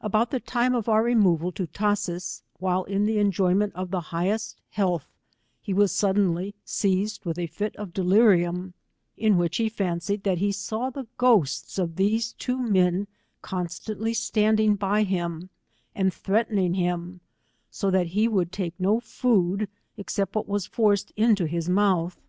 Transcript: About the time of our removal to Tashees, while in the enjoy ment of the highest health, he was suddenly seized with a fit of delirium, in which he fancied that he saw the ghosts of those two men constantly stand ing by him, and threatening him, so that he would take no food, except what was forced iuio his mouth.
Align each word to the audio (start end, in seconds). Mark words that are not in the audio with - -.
About 0.00 0.30
the 0.30 0.38
time 0.38 0.72
of 0.72 0.88
our 0.88 1.02
removal 1.02 1.50
to 1.50 1.66
Tashees, 1.66 2.44
while 2.60 2.84
in 2.84 3.06
the 3.06 3.18
enjoy 3.18 3.54
ment 3.54 3.74
of 3.74 3.90
the 3.90 4.00
highest 4.14 4.60
health, 4.70 5.08
he 5.60 5.74
was 5.74 5.90
suddenly 5.90 6.54
seized 6.64 7.24
with 7.24 7.40
a 7.40 7.48
fit 7.48 7.74
of 7.74 7.92
delirium, 7.92 8.74
in 9.16 9.36
which 9.36 9.56
he 9.56 9.68
fancied 9.68 10.22
that 10.22 10.38
he 10.38 10.52
saw 10.52 10.90
the 10.90 11.08
ghosts 11.18 11.76
of 11.76 11.96
those 11.96 12.34
two 12.34 12.56
men 12.58 13.08
constantly 13.42 14.14
stand 14.14 14.60
ing 14.60 14.76
by 14.76 15.02
him, 15.02 15.50
and 15.92 16.14
threatening 16.14 16.74
him, 16.74 17.20
so 17.68 17.90
that 17.90 18.06
he 18.14 18.28
would 18.28 18.52
take 18.52 18.78
no 18.78 19.00
food, 19.00 19.68
except 19.96 20.36
what 20.36 20.46
was 20.46 20.66
forced 20.66 21.12
iuio 21.16 21.48
his 21.48 21.68
mouth. 21.68 22.20